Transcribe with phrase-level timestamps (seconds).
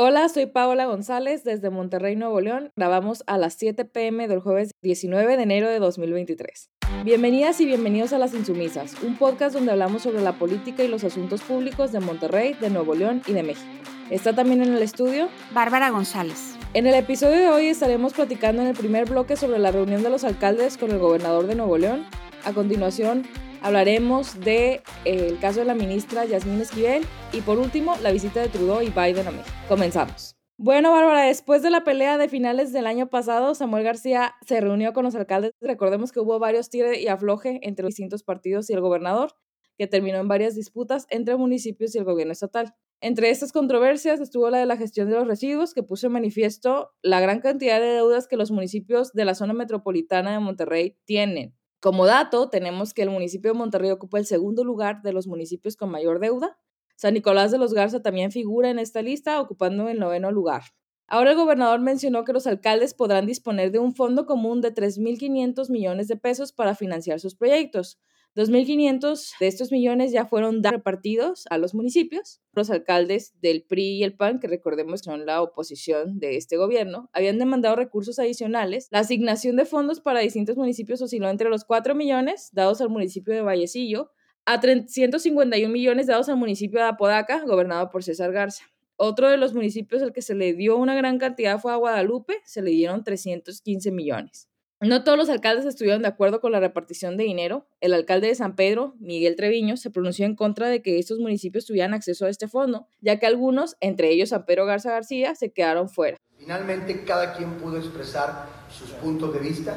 [0.00, 2.70] Hola, soy Paola González desde Monterrey, Nuevo León.
[2.76, 6.70] Grabamos a las 7 pm del jueves 19 de enero de 2023.
[7.04, 11.02] Bienvenidas y bienvenidos a Las Insumisas, un podcast donde hablamos sobre la política y los
[11.02, 13.66] asuntos públicos de Monterrey, de Nuevo León y de México.
[14.08, 16.54] Está también en el estudio Bárbara González.
[16.74, 20.10] En el episodio de hoy estaremos platicando en el primer bloque sobre la reunión de
[20.10, 22.06] los alcaldes con el gobernador de Nuevo León.
[22.44, 23.24] A continuación,
[23.60, 28.40] Hablaremos del de, el caso de la ministra Yasmín Esquivel y por último la visita
[28.40, 29.56] de Trudeau y Biden a México.
[29.68, 30.36] Comenzamos.
[30.60, 34.92] Bueno, Bárbara, después de la pelea de finales del año pasado, Samuel García se reunió
[34.92, 35.52] con los alcaldes.
[35.60, 39.34] Recordemos que hubo varios tire y afloje entre los distintos partidos y el gobernador,
[39.76, 42.74] que terminó en varias disputas entre municipios y el gobierno estatal.
[43.00, 46.90] Entre estas controversias estuvo la de la gestión de los residuos, que puso en manifiesto
[47.02, 51.57] la gran cantidad de deudas que los municipios de la zona metropolitana de Monterrey tienen
[51.80, 55.76] como dato, tenemos que el municipio de Monterrey ocupa el segundo lugar de los municipios
[55.76, 56.58] con mayor deuda.
[56.96, 60.62] San Nicolás de los Garza también figura en esta lista, ocupando el noveno lugar.
[61.06, 65.70] Ahora el gobernador mencionó que los alcaldes podrán disponer de un fondo común de 3.500
[65.70, 67.98] millones de pesos para financiar sus proyectos,
[68.38, 72.40] 2.500 de estos millones ya fueron repartidos a los municipios.
[72.52, 77.10] Los alcaldes del PRI y el PAN, que recordemos son la oposición de este gobierno,
[77.12, 78.86] habían demandado recursos adicionales.
[78.92, 83.34] La asignación de fondos para distintos municipios osciló entre los 4 millones dados al municipio
[83.34, 84.12] de Vallecillo
[84.46, 88.62] a 351 millones dados al municipio de Apodaca, gobernado por César Garza.
[88.94, 92.34] Otro de los municipios al que se le dio una gran cantidad fue a Guadalupe,
[92.44, 94.48] se le dieron 315 millones.
[94.80, 97.66] No todos los alcaldes estuvieron de acuerdo con la repartición de dinero.
[97.80, 101.66] El alcalde de San Pedro, Miguel Treviño, se pronunció en contra de que estos municipios
[101.66, 105.52] tuvieran acceso a este fondo, ya que algunos, entre ellos San Pedro Garza García, se
[105.52, 106.16] quedaron fuera.
[106.38, 109.74] Finalmente, cada quien pudo expresar sus puntos de vista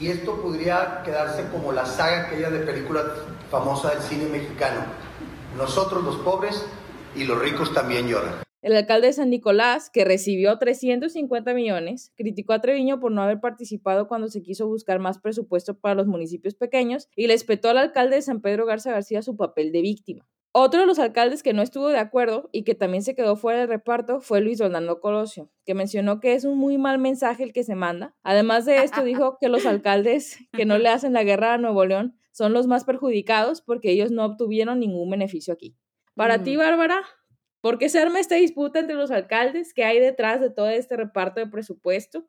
[0.00, 3.04] y, esto podría quedarse como la saga aquella de película
[3.48, 4.80] famosa del cine mexicano.
[5.56, 6.64] Nosotros los pobres
[7.14, 8.42] y los ricos también lloran.
[8.64, 13.38] El alcalde de San Nicolás, que recibió 350 millones, criticó a Treviño por no haber
[13.38, 17.76] participado cuando se quiso buscar más presupuesto para los municipios pequeños y le espetó al
[17.76, 20.26] alcalde de San Pedro Garza García su papel de víctima.
[20.50, 23.58] Otro de los alcaldes que no estuvo de acuerdo y que también se quedó fuera
[23.58, 27.52] del reparto fue Luis Orlando Colosio, que mencionó que es un muy mal mensaje el
[27.52, 28.14] que se manda.
[28.22, 31.84] Además de esto, dijo que los alcaldes que no le hacen la guerra a Nuevo
[31.84, 35.76] León son los más perjudicados porque ellos no obtuvieron ningún beneficio aquí.
[36.14, 37.02] Para ti, Bárbara,
[37.64, 39.72] ¿Por qué se arma esta disputa entre los alcaldes?
[39.72, 42.28] ¿Qué hay detrás de todo este reparto de presupuesto?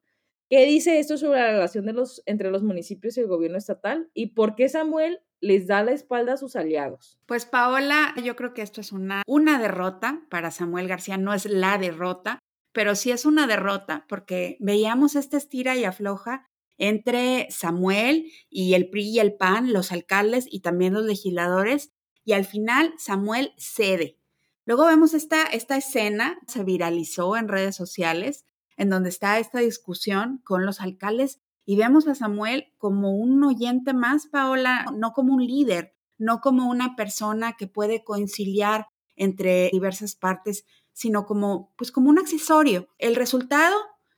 [0.50, 4.10] ¿Qué dice esto sobre la relación de los, entre los municipios y el gobierno estatal?
[4.14, 7.20] ¿Y por qué Samuel les da la espalda a sus aliados?
[7.26, 11.44] Pues Paola, yo creo que esto es una, una derrota para Samuel García, no es
[11.44, 12.40] la derrota,
[12.72, 16.48] pero sí es una derrota porque veíamos esta estira y afloja
[16.78, 21.92] entre Samuel y el PRI y el PAN, los alcaldes y también los legisladores,
[22.24, 24.18] y al final Samuel cede
[24.66, 28.46] Luego vemos esta, esta escena, se viralizó en redes sociales,
[28.78, 33.94] en donde está esta discusión con los alcaldes y vemos a Samuel como un oyente
[33.94, 40.16] más, Paola, no como un líder, no como una persona que puede conciliar entre diversas
[40.16, 42.88] partes, sino como, pues como un accesorio.
[42.98, 43.76] El resultado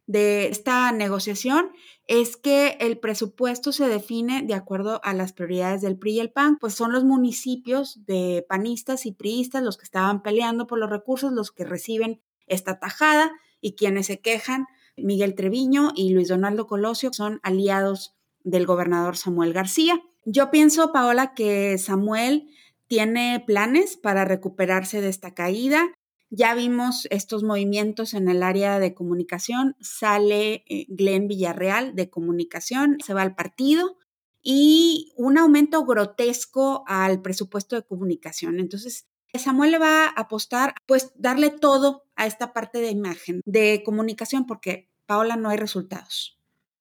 [0.08, 1.72] de esta negociación
[2.08, 6.32] es que el presupuesto se define de acuerdo a las prioridades del PRI y el
[6.32, 10.90] PAN, pues son los municipios de panistas y priistas los que estaban peleando por los
[10.90, 16.66] recursos, los que reciben esta tajada y quienes se quejan, Miguel Treviño y Luis Donaldo
[16.66, 20.02] Colosio, son aliados del gobernador Samuel García.
[20.26, 22.50] Yo pienso, Paola, que Samuel
[22.88, 25.92] tiene planes para recuperarse de esta caída.
[26.30, 29.78] Ya vimos estos movimientos en el área de comunicación.
[29.80, 33.98] Sale eh, Glenn Villarreal de comunicación, se va al partido
[34.42, 38.60] y un aumento grotesco al presupuesto de comunicación.
[38.60, 43.84] Entonces, Samuel le va a apostar, pues, darle todo a esta parte de imagen, de
[43.86, 46.40] comunicación, porque Paola no hay resultados.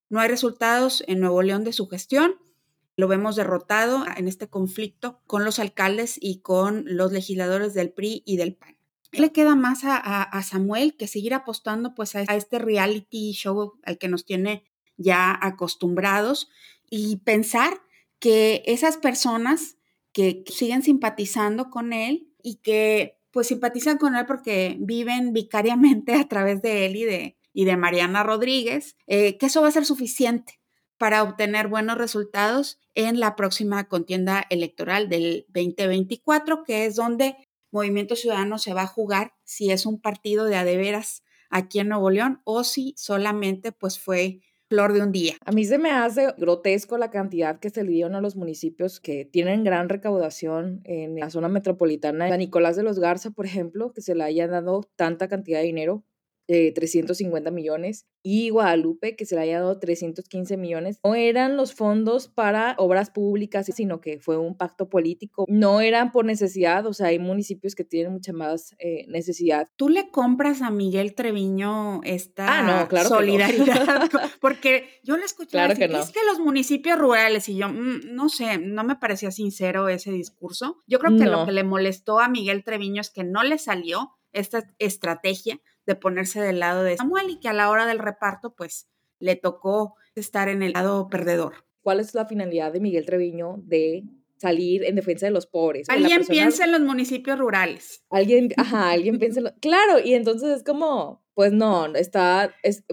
[0.09, 2.37] No hay resultados en Nuevo León de su gestión.
[2.97, 8.23] Lo vemos derrotado en este conflicto con los alcaldes y con los legisladores del PRI
[8.25, 8.76] y del PAN
[9.13, 14.09] le queda más a, Samuel que seguir apostando pues a, este reality show al que
[14.09, 14.65] nos tiene
[14.97, 16.49] ya acostumbrados
[16.91, 17.81] y pensar
[18.19, 19.77] que esas personas
[20.13, 26.27] que siguen simpatizando con él y que pues simpatizan con él porque viven vicariamente a
[26.27, 29.85] través de él y de, y de Mariana Rodríguez, eh, que eso va a ser
[29.85, 30.59] suficiente
[30.97, 37.37] para obtener buenos resultados en la próxima contienda electoral del 2024, que es donde
[37.77, 42.09] Movimiento Ciudadano se va a jugar si es un partido de adeveras aquí en Nuevo
[42.09, 45.35] León o si solamente pues fue flor de un día.
[45.45, 48.99] A mí se me hace grotesco la cantidad que se le dieron a los municipios
[48.99, 52.27] que tienen gran recaudación en la zona metropolitana.
[52.33, 55.67] A Nicolás de los Garza, por ejemplo, que se le haya dado tanta cantidad de
[55.67, 56.03] dinero
[56.47, 61.01] 350 millones y Guadalupe que se le haya dado 315 millones.
[61.05, 65.45] No eran los fondos para obras públicas, sino que fue un pacto político.
[65.49, 69.69] No eran por necesidad, o sea, hay municipios que tienen mucha más eh, necesidad.
[69.77, 74.09] ¿Tú le compras a Miguel Treviño esta ah, no, solidaridad?
[74.41, 78.29] Porque yo le escuché claro que es que los municipios rurales y yo, mm, no
[78.29, 80.83] sé, no me parecía sincero ese discurso.
[80.87, 84.13] Yo creo que lo que le molestó a Miguel Treviño es que no le salió
[84.33, 88.55] esta estrategia de ponerse del lado de Samuel y que a la hora del reparto
[88.55, 88.89] pues
[89.19, 91.67] le tocó estar en el lado perdedor.
[91.81, 94.05] ¿Cuál es la finalidad de Miguel Treviño de
[94.39, 95.89] salir en defensa de los pobres?
[95.89, 98.05] Alguien piensa en los municipios rurales.
[98.11, 99.53] Alguien, ajá, alguien piensa en los...
[99.61, 102.85] Claro, y entonces es como, pues no, está, es,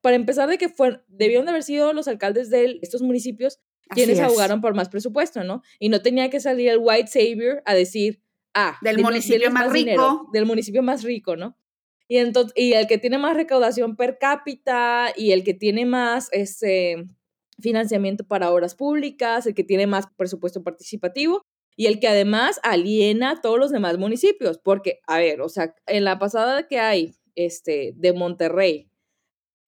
[0.00, 3.60] para empezar de que fue, debieron de haber sido los alcaldes de estos municipios
[3.90, 5.62] quienes abogaron por más presupuesto, ¿no?
[5.78, 8.22] Y no tenía que salir el white savior a decir,
[8.54, 10.28] ah, del municipio más, rico.
[10.32, 11.56] del municipio más rico, ¿no?
[12.10, 16.28] Y, entonces, y el que tiene más recaudación per cápita y el que tiene más
[16.32, 17.04] este,
[17.60, 21.46] financiamiento para obras públicas, el que tiene más presupuesto participativo
[21.76, 24.58] y el que además aliena a todos los demás municipios.
[24.58, 28.90] Porque, a ver, o sea, en la pasada que hay este, de Monterrey,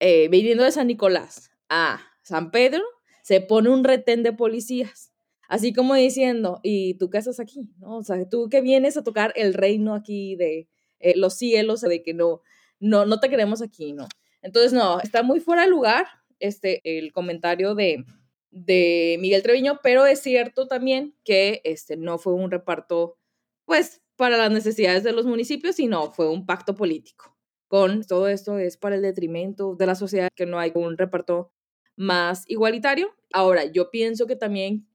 [0.00, 2.82] eh, viniendo de San Nicolás a San Pedro,
[3.22, 5.12] se pone un retén de policías.
[5.48, 7.70] Así como diciendo, ¿y tú qué haces aquí?
[7.78, 7.98] ¿No?
[7.98, 10.68] O sea, tú que vienes a tocar el reino aquí de,
[11.02, 12.40] eh, los cielos de que no,
[12.80, 14.08] no, no te queremos aquí, ¿no?
[14.42, 16.06] Entonces, no, está muy fuera de lugar
[16.40, 18.04] este, el comentario de,
[18.50, 23.18] de Miguel Treviño, pero es cierto también que este, no fue un reparto,
[23.64, 27.36] pues, para las necesidades de los municipios, sino fue un pacto político.
[27.68, 31.52] Con todo esto es para el detrimento de la sociedad, que no hay un reparto
[31.96, 33.14] más igualitario.
[33.32, 34.86] Ahora, yo pienso que también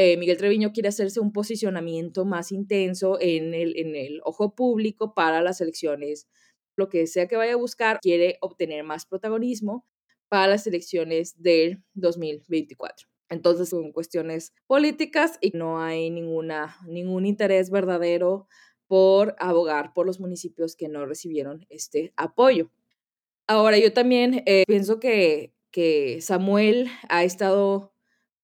[0.00, 5.12] eh, Miguel Treviño quiere hacerse un posicionamiento más intenso en el, en el ojo público
[5.12, 6.28] para las elecciones.
[6.76, 9.84] Lo que sea que vaya a buscar, quiere obtener más protagonismo
[10.28, 13.08] para las elecciones del 2024.
[13.28, 18.46] Entonces son cuestiones políticas y no hay ninguna, ningún interés verdadero
[18.86, 22.70] por abogar por los municipios que no recibieron este apoyo.
[23.48, 27.92] Ahora, yo también eh, pienso que, que Samuel ha estado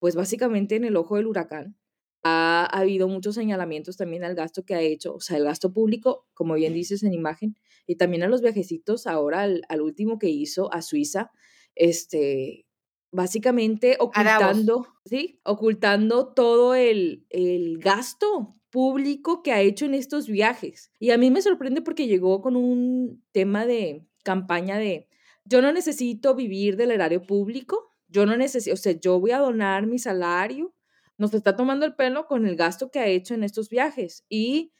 [0.04, 1.78] pues básicamente en el ojo del huracán.
[2.22, 6.26] Ha, habido muchos señalamientos también al gasto que ha hecho, o sea, el gasto público,
[6.34, 7.56] como bien dices en imagen,
[7.86, 11.30] y también a los viajecitos ahora al, último que hizo a Suiza,
[11.74, 12.66] este,
[13.12, 15.40] básicamente ocultando, ¿sí?
[15.42, 20.92] Ocultando todo el, el gasto público que ha hecho en estos viajes.
[20.98, 25.08] Y a mí me sorprende porque llegó con un tema de campaña de,
[25.46, 29.38] yo no necesito vivir del erario público, yo no necesito, o sea, yo voy a
[29.38, 30.74] donar mi salario,
[31.16, 34.72] nos está tomando el pelo con el gasto que ha hecho en estos viajes y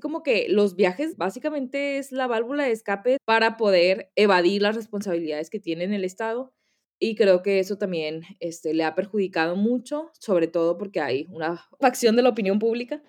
[0.00, 5.50] como que los viajes básicamente es la válvula de escape para poder evadir las responsabilidades
[5.50, 6.54] que tiene en el Estado
[6.98, 11.66] y creo que eso también este, le ha perjudicado mucho, sobre todo porque hay una
[11.80, 13.02] facción de la opinión pública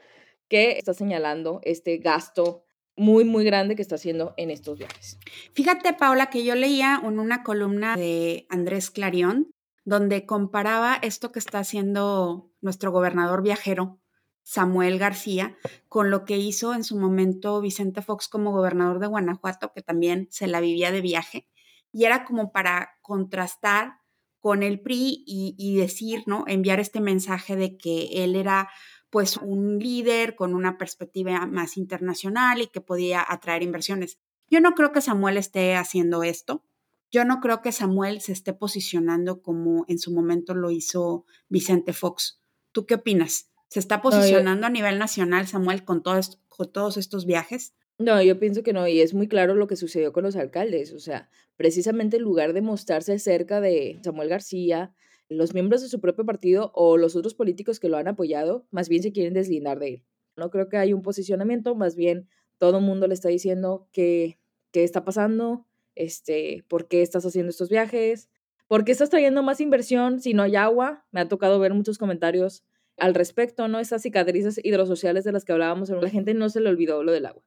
[0.47, 2.63] que está señalando este gasto
[2.95, 5.19] muy, muy grande que está haciendo en estos viajes.
[5.53, 9.52] Fíjate, Paula, que yo leía en una columna de Andrés Clarion
[9.85, 14.00] donde comparaba esto que está haciendo nuestro gobernador viajero,
[14.44, 15.57] Samuel García,
[15.88, 20.27] con lo que hizo en su momento Vicente Fox como gobernador de Guanajuato, que también
[20.31, 21.47] se la vivía de viaje,
[21.91, 24.00] y era como para contrastar
[24.39, 26.43] con el PRI y, decir, ¿no?
[26.48, 28.69] Enviar este mensaje de que él era
[29.10, 34.19] pues un líder con una perspectiva más internacional y que podía atraer inversiones.
[34.50, 36.65] Yo no creo que Samuel esté haciendo esto.
[37.13, 41.93] Yo no creo que Samuel se esté posicionando como en su momento lo hizo Vicente
[41.93, 42.41] Fox.
[42.72, 43.51] ¿Tú qué opinas?
[43.67, 47.75] ¿Se está posicionando a nivel nacional Samuel con, con todos estos viajes?
[48.00, 50.91] No, yo pienso que no, y es muy claro lo que sucedió con los alcaldes.
[50.91, 54.91] O sea, precisamente en lugar de mostrarse cerca de Samuel García,
[55.29, 58.89] los miembros de su propio partido o los otros políticos que lo han apoyado, más
[58.89, 60.03] bien se quieren deslindar de él.
[60.36, 62.27] No creo que haya un posicionamiento, más bien
[62.58, 64.39] todo el mundo le está diciendo que
[64.72, 68.29] qué está pasando, este, ¿por qué estás haciendo estos viajes?
[68.67, 71.05] ¿Por qué estás trayendo más inversión si no hay agua?
[71.12, 72.63] Me ha tocado ver muchos comentarios
[72.97, 73.79] al respecto, ¿no?
[73.79, 77.25] Esas cicatrices hidrosociales de las que hablábamos, la gente no se le olvidó lo del
[77.25, 77.43] agua.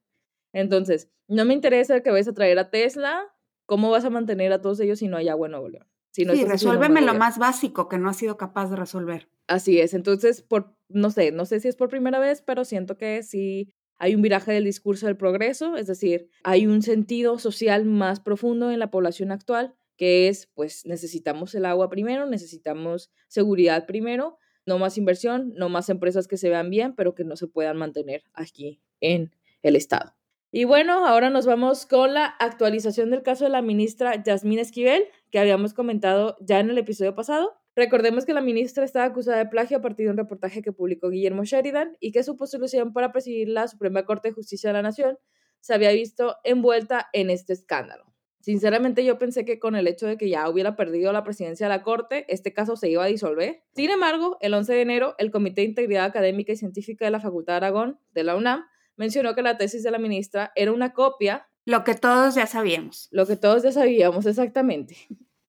[0.52, 3.34] Entonces, no me interesa que vayas a traer a Tesla,
[3.66, 5.86] ¿cómo vas a mantener a todos ellos si no hay agua en Nuevo León?
[6.12, 9.28] sí, resuélveme lo más básico que no ha sido capaz de resolver.
[9.48, 12.96] Así es, entonces, por, no sé, no sé si es por primera vez, pero siento
[12.96, 17.84] que sí hay un viraje del discurso del progreso, es decir, hay un sentido social
[17.84, 23.86] más profundo en la población actual que es, pues necesitamos el agua primero, necesitamos seguridad
[23.86, 27.46] primero, no más inversión, no más empresas que se vean bien, pero que no se
[27.46, 30.14] puedan mantener aquí en el Estado.
[30.52, 35.04] Y bueno, ahora nos vamos con la actualización del caso de la ministra Yasmín Esquivel,
[35.30, 37.54] que habíamos comentado ya en el episodio pasado.
[37.76, 41.10] Recordemos que la ministra estaba acusada de plagio a partir de un reportaje que publicó
[41.10, 44.82] Guillermo Sheridan y que su postulación para presidir la Suprema Corte de Justicia de la
[44.82, 45.18] Nación
[45.60, 48.04] se había visto envuelta en este escándalo.
[48.40, 51.74] Sinceramente yo pensé que con el hecho de que ya hubiera perdido la presidencia de
[51.74, 53.64] la Corte, este caso se iba a disolver.
[53.74, 57.20] Sin embargo, el 11 de enero, el Comité de Integridad Académica y Científica de la
[57.20, 58.64] Facultad de Aragón, de la UNAM,
[58.96, 61.46] mencionó que la tesis de la ministra era una copia.
[61.66, 63.08] Lo que todos ya sabíamos.
[63.10, 64.96] Lo que todos ya sabíamos, exactamente.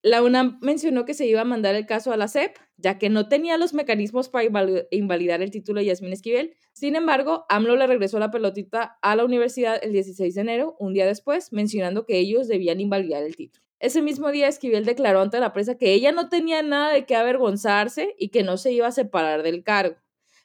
[0.07, 3.09] La UNAM mencionó que se iba a mandar el caso a la SEP, ya que
[3.09, 4.45] no tenía los mecanismos para
[4.89, 6.55] invalidar el título de Yasmín Esquivel.
[6.71, 10.93] Sin embargo, AMLO le regresó la pelotita a la universidad el 16 de enero, un
[10.93, 13.65] día después, mencionando que ellos debían invalidar el título.
[13.79, 17.17] Ese mismo día, Esquivel declaró ante la prensa que ella no tenía nada de qué
[17.17, 19.97] avergonzarse y que no se iba a separar del cargo,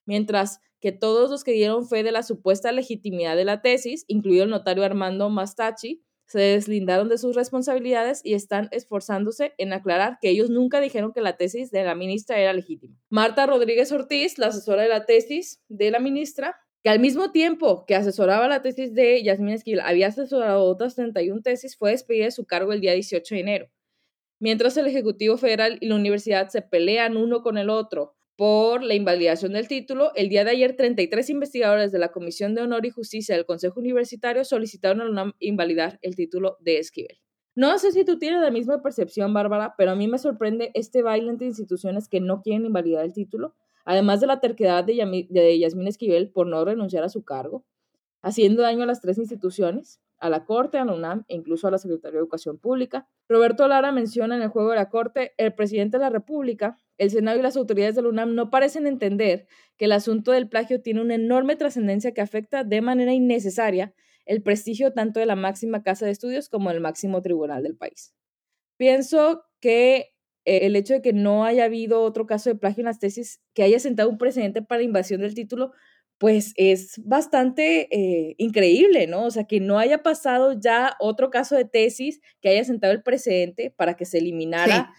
[0.07, 4.43] mientras que todos los que dieron fe de la supuesta legitimidad de la tesis, incluido
[4.43, 6.03] el notario Armando Mastachi,
[6.33, 11.21] se deslindaron de sus responsabilidades y están esforzándose en aclarar que ellos nunca dijeron que
[11.21, 12.97] la tesis de la ministra era legítima.
[13.11, 17.85] Marta Rodríguez Ortiz, la asesora de la tesis de la ministra, que al mismo tiempo
[17.85, 22.31] que asesoraba la tesis de Yasmín Esquil, había asesorado otras 31 tesis, fue despedida de
[22.31, 23.71] su cargo el día 18 de enero.
[24.41, 28.95] Mientras el Ejecutivo Federal y la universidad se pelean uno con el otro por la
[28.95, 32.91] invalidación del título, el día de ayer 33 investigadores de la Comisión de Honor y
[32.91, 37.19] Justicia del Consejo Universitario solicitaron a UNAM invalidar el título de Esquivel.
[37.55, 41.03] No sé si tú tienes la misma percepción, Bárbara, pero a mí me sorprende este
[41.03, 45.87] baile entre instituciones que no quieren invalidar el título, además de la terquedad de, Yasmín
[45.87, 47.67] Esquivel por no renunciar a su cargo,
[48.23, 51.73] haciendo daño a las tres instituciones a la Corte, a la UNAM e incluso a
[51.73, 53.09] la Secretaría de Educación Pública.
[53.29, 57.11] Roberto Lara menciona en el juego de la Corte, el presidente de la República, el
[57.11, 60.81] Senado y las autoridades de la UNAM no parecen entender que el asunto del plagio
[60.81, 63.93] tiene una enorme trascendencia que afecta de manera innecesaria
[64.25, 68.15] el prestigio tanto de la máxima casa de estudios como del máximo tribunal del país.
[68.77, 72.87] Pienso que eh, el hecho de que no haya habido otro caso de plagio en
[72.87, 75.73] las tesis que haya sentado un precedente para invasión del título
[76.23, 79.25] pues es bastante eh, increíble, ¿no?
[79.25, 83.03] O sea, que no haya pasado ya otro caso de tesis que haya sentado el
[83.03, 84.93] precedente para que se eliminara,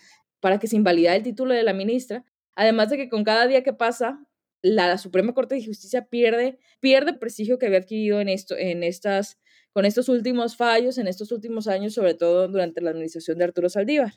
[0.43, 2.25] para que se invalidara el título de la ministra.
[2.53, 4.27] Además de que con cada día que pasa,
[4.61, 9.39] la, Suprema Corte de Justicia pierde, pierde prestigio que había adquirido en esto, en estas,
[9.71, 13.69] con estos últimos fallos, en estos últimos años, sobre todo durante la administración de Arturo
[13.69, 14.15] Saldívar.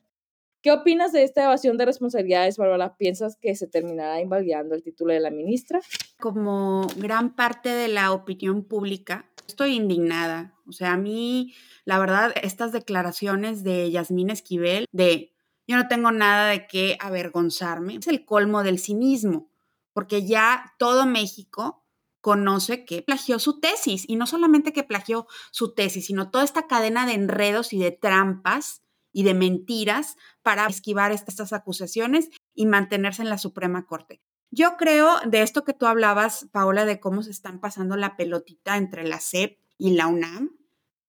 [0.62, 2.96] ¿Qué opinas de esta evasión de responsabilidades, Bárbara?
[2.96, 5.78] ¿Piensas que se terminará invalidando el título de la ministra?
[6.18, 10.56] Como gran parte de la opinión pública, estoy indignada.
[10.66, 11.54] O sea, a mí,
[11.84, 15.35] la verdad, estas declaraciones de Yasmín Esquivel, de
[15.66, 19.50] yo no tengo nada de qué avergonzarme, es el colmo del cinismo,
[19.92, 21.84] porque ya todo México
[22.20, 26.66] conoce que plagió su tesis, y no solamente que plagió su tesis, sino toda esta
[26.66, 28.82] cadena de enredos y de trampas
[29.12, 34.20] y de mentiras para esquivar estas acusaciones y mantenerse en la Suprema Corte.
[34.50, 38.76] Yo creo de esto que tú hablabas, Paola, de cómo se están pasando la pelotita
[38.76, 40.56] entre la SEP y la UNAM.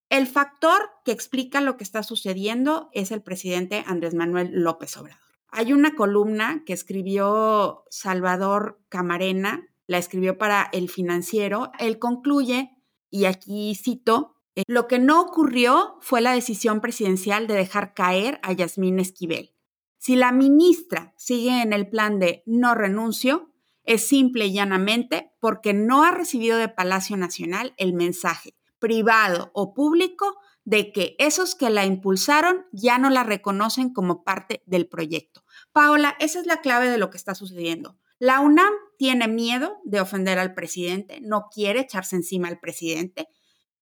[0.08, 5.20] El factor que explica lo que está sucediendo es el presidente Andrés Manuel López Obrador.
[5.50, 11.72] Hay una columna que escribió Salvador Camarena, la escribió para El Financiero.
[11.78, 12.70] Él concluye,
[13.10, 18.40] y aquí cito, eh, lo que no ocurrió fue la decisión presidencial de dejar caer
[18.42, 19.52] a Yasmín Esquivel.
[19.98, 23.52] Si la ministra sigue en el plan de no renuncio,
[23.84, 29.74] es simple y llanamente porque no ha recibido de Palacio Nacional el mensaje, privado o
[29.74, 35.42] público, de que esos que la impulsaron ya no la reconocen como parte del proyecto.
[35.72, 37.98] Paola, esa es la clave de lo que está sucediendo.
[38.18, 43.28] La UNAM tiene miedo de ofender al presidente, no quiere echarse encima al presidente,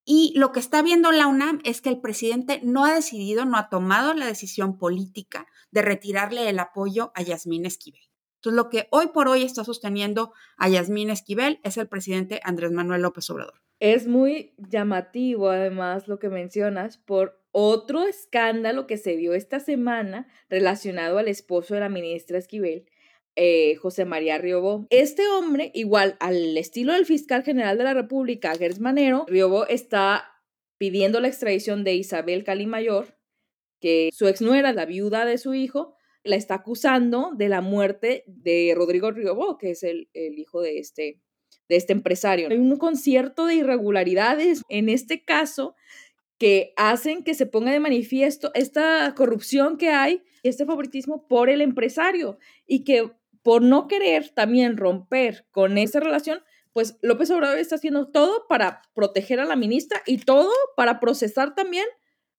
[0.04, 3.56] y lo que está viendo la UNAM es que el presidente no ha decidido, no
[3.56, 8.08] ha tomado la decisión política de retirarle el apoyo a Yasmín Esquivel.
[8.36, 12.72] Entonces, lo que hoy por hoy está sosteniendo a Yasmín Esquivel es el presidente Andrés
[12.72, 13.60] Manuel López Obrador.
[13.80, 20.28] Es muy llamativo, además, lo que mencionas por otro escándalo que se dio esta semana
[20.48, 22.86] relacionado al esposo de la ministra Esquivel,
[23.34, 24.86] eh, José María Riobó.
[24.90, 30.36] Este hombre, igual al estilo del fiscal general de la República, Gers Manero, Riobó está
[30.78, 33.16] pidiendo la extradición de Isabel Calimayor,
[33.80, 35.95] que su ex nuera, la viuda de su hijo,
[36.26, 40.78] la está acusando de la muerte de Rodrigo Riobó, que es el, el hijo de
[40.78, 41.20] este,
[41.68, 42.48] de este empresario.
[42.50, 45.74] Hay un concierto de irregularidades en este caso
[46.38, 51.60] que hacen que se ponga de manifiesto esta corrupción que hay, este favoritismo por el
[51.60, 53.10] empresario y que
[53.42, 56.40] por no querer también romper con esa relación,
[56.72, 61.54] pues López Obrador está haciendo todo para proteger a la ministra y todo para procesar
[61.54, 61.86] también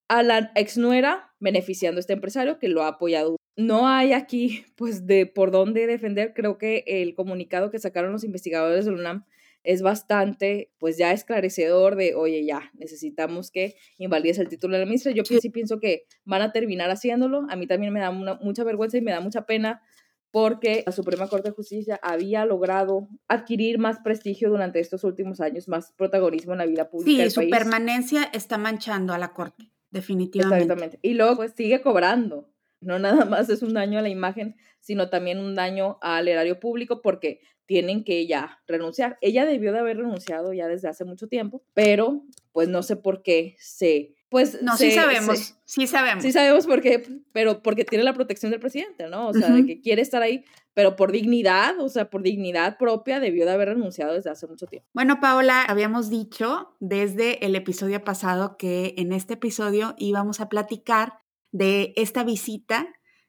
[0.09, 3.37] a la exnuera beneficiando a este empresario que lo ha apoyado.
[3.57, 6.33] No hay aquí, pues, de por dónde defender.
[6.33, 9.25] Creo que el comunicado que sacaron los investigadores de UNAM
[9.63, 14.85] es bastante, pues, ya esclarecedor de, oye, ya, necesitamos que invalides el título de la
[14.85, 15.11] ministra.
[15.11, 17.47] Yo sí pienso que van a terminar haciéndolo.
[17.49, 19.81] A mí también me da mucha vergüenza y me da mucha pena
[20.29, 25.67] porque la Suprema Corte de Justicia había logrado adquirir más prestigio durante estos últimos años,
[25.67, 27.23] más protagonismo en la vida pública.
[27.23, 30.63] Sí, su permanencia está manchando a la Corte, definitivamente.
[30.63, 30.99] Exactamente.
[31.01, 32.51] Y luego pues sigue cobrando.
[32.79, 36.59] No nada más es un daño a la imagen, sino también un daño al erario
[36.59, 39.17] público porque tienen que ya renunciar.
[39.21, 43.23] Ella debió de haber renunciado ya desde hace mucho tiempo, pero pues no sé por
[43.23, 46.21] qué se pues no, sí sabemos, sí sabemos.
[46.21, 49.29] Sí sabemos por qué, pero porque tiene la protección del presidente, ¿no?
[49.29, 50.43] O sea, de que quiere estar ahí,
[50.73, 54.67] pero por dignidad, o sea, por dignidad propia, debió de haber renunciado desde hace mucho
[54.67, 54.89] tiempo.
[54.93, 61.19] Bueno, Paola, habíamos dicho desde el episodio pasado que en este episodio íbamos a platicar
[61.51, 62.87] de esta visita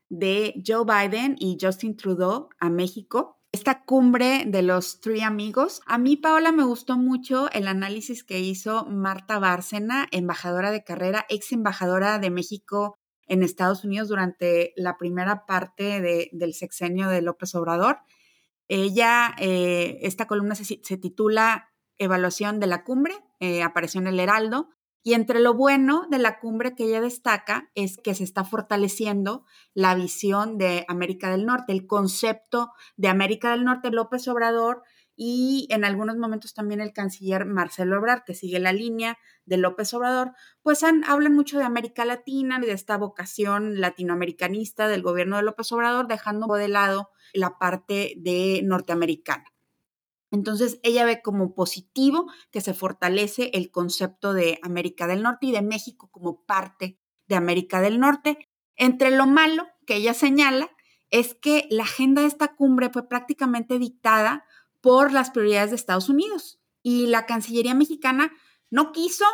[0.09, 5.81] de Joe Biden y Justin Trudeau a México esta cumbre de los tres amigos.
[5.87, 11.25] A mí, Paola, me gustó mucho el análisis que hizo Marta Bárcena, embajadora de carrera,
[11.29, 16.01] ex embajadora de México en Estados Unidos durante la primera parte
[16.33, 17.99] del sexenio de López Obrador.
[18.69, 24.69] Ella, eh, esta columna se, titula Evaluación de la cumbre, eh, apareció en el Heraldo,
[25.03, 29.45] y entre lo bueno de la cumbre que ella destaca es que se está fortaleciendo
[29.75, 34.83] la visión de América del Norte, el concepto de América del Norte, López Obrador
[35.21, 39.93] y en algunos momentos también el canciller Marcelo Ebrard, que sigue la línea de López
[39.93, 45.43] Obrador, pues hablan mucho de América Latina y de esta vocación latinoamericanista del gobierno de
[45.43, 49.45] López Obrador, dejando de lado la parte de norteamericana.
[50.31, 55.53] Entonces, ella ve como positivo que se fortalece el concepto de América del Norte y
[55.53, 58.39] de México como parte de América del Norte.
[58.77, 60.71] Entre lo malo que ella señala
[61.11, 64.45] es que la agenda de esta cumbre fue prácticamente dictada
[64.81, 68.33] por las prioridades de Estados Unidos y la Cancillería mexicana
[68.71, 69.25] no quiso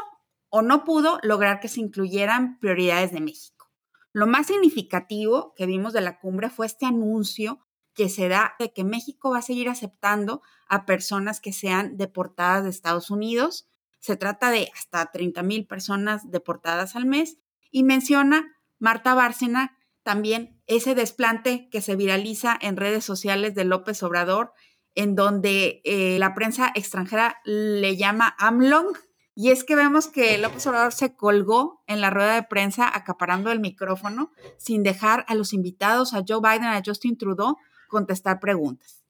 [0.49, 3.71] o no pudo lograr que se incluyeran prioridades de México.
[4.13, 7.64] Lo más significativo que vimos de la cumbre fue este anuncio
[7.95, 12.65] que se da de que México va a seguir aceptando a personas que sean deportadas
[12.65, 13.67] de Estados Unidos.
[14.01, 17.39] Se trata de hasta 30 mil personas deportadas al mes
[17.71, 24.03] y menciona Marta Bárcena también ese desplante que se viraliza en redes sociales de López
[24.03, 24.53] Obrador,
[24.95, 28.97] en donde eh, la prensa extranjera le llama AMLONG.
[29.35, 33.51] Y es que vemos que López Obrador se colgó en la rueda de prensa acaparando
[33.51, 37.57] el micrófono sin dejar a los invitados, a Joe Biden, a Justin Trudeau,
[37.95, 39.05] contestar preguntas.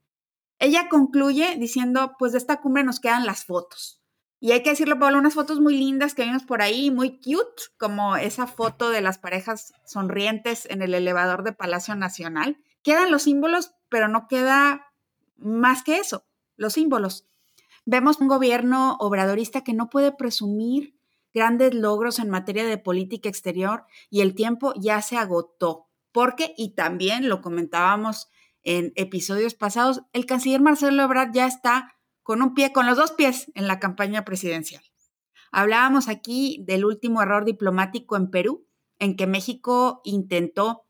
[0.59, 4.01] Ella concluye diciendo, pues de esta cumbre nos quedan las fotos.
[4.41, 7.63] Y hay que decirlo, Pablo, unas fotos muy lindas que vimos por ahí, muy cute,
[7.79, 12.59] como esa foto de las parejas sonrientes en el elevador de Palacio Nacional.
[12.83, 14.93] Quedan los símbolos, pero no queda
[15.37, 17.27] más que eso, los símbolos.
[17.87, 20.95] Vemos un gobierno obradorista que no puede presumir
[21.33, 25.89] grandes logros en materia de política exterior y el tiempo ya se agotó.
[26.13, 28.29] Porque, y también lo comentábamos
[28.65, 33.13] en episodios pasados, el canciller Marcelo Ebrard ya está con un pie, con los dos
[33.13, 34.83] pies en la campaña presidencial.
[35.53, 38.67] Hablábamos aquí del último error diplomático en Perú,
[38.99, 40.85] en que México intentó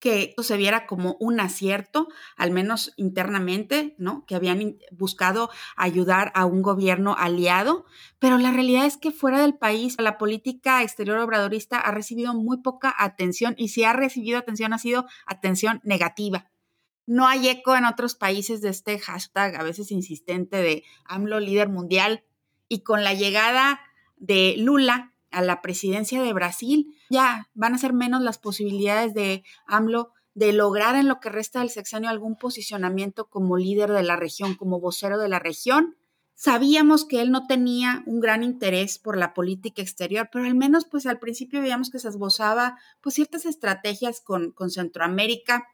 [0.00, 4.24] que esto se viera como un acierto, al menos internamente, ¿no?
[4.26, 7.84] Que habían buscado ayudar a un gobierno aliado,
[8.18, 12.62] pero la realidad es que fuera del país la política exterior obradorista ha recibido muy
[12.62, 16.50] poca atención y si ha recibido atención ha sido atención negativa.
[17.10, 21.68] No hay eco en otros países de este hashtag, a veces insistente, de AMLO líder
[21.68, 22.22] mundial.
[22.68, 23.80] Y con la llegada
[24.16, 29.42] de Lula a la presidencia de Brasil, ya van a ser menos las posibilidades de
[29.66, 34.14] AMLO de lograr en lo que resta del sexenio algún posicionamiento como líder de la
[34.14, 35.96] región, como vocero de la región.
[36.36, 40.84] Sabíamos que él no tenía un gran interés por la política exterior, pero al menos
[40.84, 45.66] pues al principio veíamos que se esbozaba pues ciertas estrategias con, con Centroamérica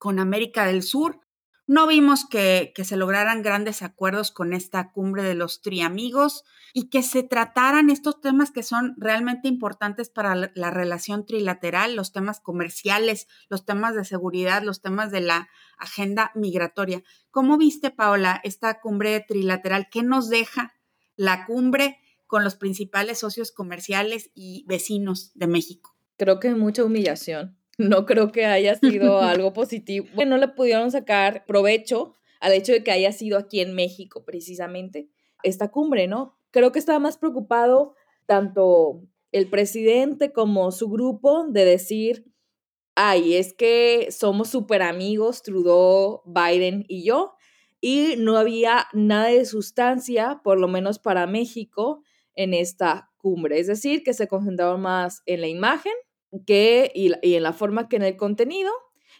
[0.00, 1.20] con América del Sur.
[1.66, 7.04] No vimos que, se lograran grandes acuerdos con esta cumbre de los triamigos y que
[7.04, 13.28] se trataran estos temas que son realmente importantes para la, relación trilateral, los temas comerciales,
[13.48, 17.04] los temas de seguridad, los temas de la agenda migratoria.
[17.30, 19.88] ¿Cómo viste, Paola, esta cumbre trilateral?
[19.92, 20.72] ¿Qué nos deja
[21.14, 21.98] la cumbre?
[22.30, 25.96] con los principales socios comerciales y vecinos de México.
[26.16, 27.59] Creo que mucha humillación.
[27.80, 30.06] No creo que haya sido algo positivo.
[30.26, 35.08] No le pudieron sacar provecho al hecho de que haya sido aquí en México, precisamente,
[35.42, 36.36] esta cumbre, ¿no?
[36.50, 37.94] Creo que estaba más preocupado
[38.26, 42.26] tanto el presidente como su grupo de decir,
[42.94, 47.34] ay, es que somos súper amigos, Trudeau, Biden y yo,
[47.80, 52.02] y no había nada de sustancia, por lo menos para México,
[52.34, 53.58] en esta cumbre.
[53.58, 55.94] Es decir, que se concentraron más en la imagen
[56.46, 58.70] que, y, y en la forma que en el contenido.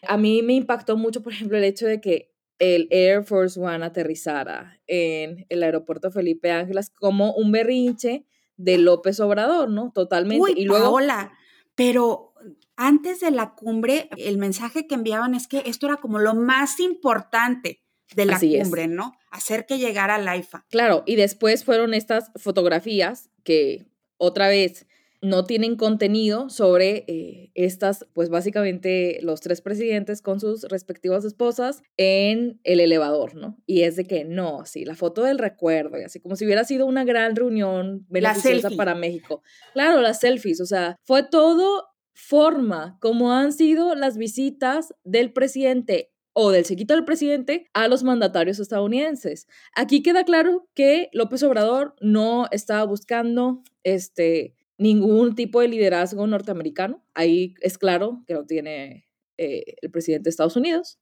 [0.03, 3.85] A mí me impactó mucho, por ejemplo, el hecho de que el Air Force One
[3.85, 9.91] aterrizara en el aeropuerto Felipe Ángeles como un berrinche de López Obrador, ¿no?
[9.93, 10.43] Totalmente.
[10.43, 11.33] Uy, y luego, hola,
[11.75, 12.35] pero
[12.77, 16.81] antes de la cumbre, el mensaje que enviaban es que esto era como lo más
[16.81, 17.83] importante
[18.15, 19.15] de la cumbre, ¿no?
[19.31, 20.67] Hacer que llegara la IFA.
[20.69, 23.87] Claro, y después fueron estas fotografías que
[24.19, 24.87] otra vez
[25.23, 31.83] no tienen contenido sobre eh, estas, pues básicamente los tres presidentes con sus respectivas esposas
[31.97, 33.59] en el elevador, ¿no?
[33.67, 36.65] Y es de que no, sí, la foto del recuerdo, y así como si hubiera
[36.65, 39.43] sido una gran reunión beneficiosa para México.
[39.75, 46.13] Claro, las selfies, o sea, fue todo forma como han sido las visitas del presidente
[46.33, 49.47] o del seguito del presidente a los mandatarios estadounidenses.
[49.75, 57.05] Aquí queda claro que López Obrador no estaba buscando este ningún tipo de liderazgo norteamericano.
[57.15, 60.99] Ahí es claro que lo tiene eh, el presidente de Estados Unidos.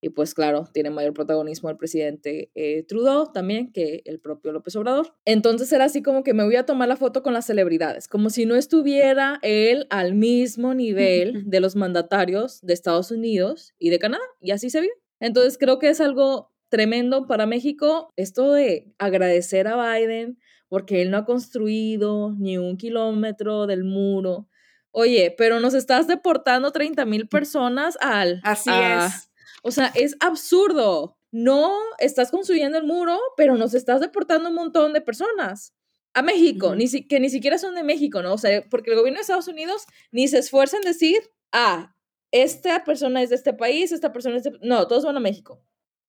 [0.00, 4.76] Y pues claro, tiene mayor protagonismo el presidente eh, Trudeau también que el propio López
[4.76, 5.16] Obrador.
[5.24, 8.30] Entonces era así como que me voy a tomar la foto con las celebridades, como
[8.30, 13.98] si no estuviera él al mismo nivel de los mandatarios de Estados Unidos y de
[13.98, 14.22] Canadá.
[14.40, 14.92] Y así se vio.
[15.18, 21.10] Entonces creo que es algo tremendo para México esto de agradecer a Biden porque él
[21.10, 24.48] no ha construido ni un kilómetro del muro.
[24.90, 28.40] Oye, pero nos estás deportando 30 mil personas al...
[28.44, 29.30] Así es.
[29.62, 31.18] O sea, es absurdo.
[31.30, 35.74] No estás construyendo el muro, pero nos estás deportando un montón de personas
[36.14, 38.32] a México, ni si, que ni siquiera son de México, ¿no?
[38.32, 41.18] O sea, porque el gobierno de Estados Unidos ni se esfuerza en decir,
[41.52, 41.94] ah,
[42.30, 44.58] esta persona es de este país, esta persona es de...
[44.62, 45.62] No, todos van a México.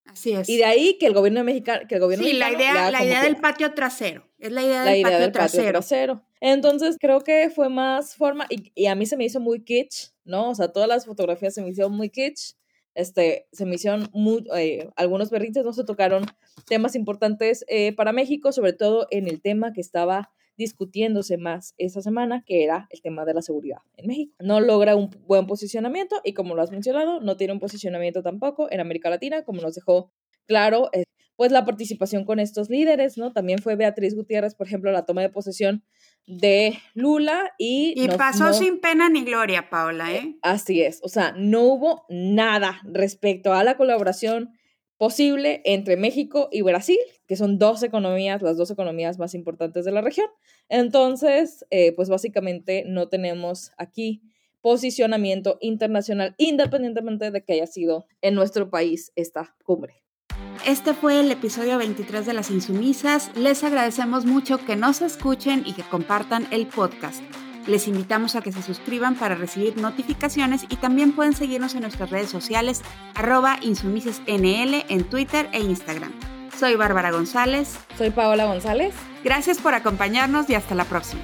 [0.07, 0.49] Así es.
[0.49, 3.21] Y de ahí que el gobierno mexicano, que el gobierno sí, la idea, la idea
[3.21, 4.27] del patio trasero.
[4.39, 5.31] Es la idea del, patio,
[5.71, 6.23] trasero.
[6.39, 10.11] Entonces creo que fue más forma, y, y, a mí se me hizo muy kitsch,
[10.23, 10.49] ¿no?
[10.49, 12.55] O sea, todas las fotografías se me hicieron muy kitsch.
[12.97, 16.25] Este, se me hicieron muy, eh, algunos berrinches, no se tocaron
[16.65, 22.01] temas importantes eh, para México, sobre todo en el tema que estaba discutiéndose más esa
[22.01, 24.35] semana, que era el tema de la seguridad en México.
[24.39, 28.71] No logra un buen posicionamiento y como lo has mencionado, no tiene un posicionamiento tampoco
[28.71, 30.11] en América Latina, como nos dejó
[30.47, 31.03] claro, eh,
[31.35, 33.31] pues la participación con estos líderes, ¿no?
[33.31, 35.83] También fue Beatriz Gutiérrez, por ejemplo, la toma de posesión
[36.25, 37.93] de Lula y...
[37.95, 40.35] Y pasó sin pena ni gloria, Paula, ¿eh?
[40.41, 44.56] Así es, o sea, no hubo nada respecto a la colaboración
[44.97, 49.91] posible entre México y Brasil, que son dos economías, las dos economías más importantes de
[49.91, 50.27] la región.
[50.69, 54.21] Entonces, eh, pues básicamente no tenemos aquí
[54.61, 60.03] posicionamiento internacional, independientemente de que haya sido en nuestro país esta cumbre.
[60.65, 63.31] Este fue el episodio 23 de Las Insumisas.
[63.37, 67.23] Les agradecemos mucho que nos escuchen y que compartan el podcast.
[67.67, 72.09] Les invitamos a que se suscriban para recibir notificaciones y también pueden seguirnos en nuestras
[72.09, 72.81] redes sociales
[73.13, 76.13] arroba insumisesnl en Twitter e Instagram.
[76.57, 77.77] Soy Bárbara González.
[77.97, 78.95] Soy Paola González.
[79.23, 81.21] Gracias por acompañarnos y hasta la próxima.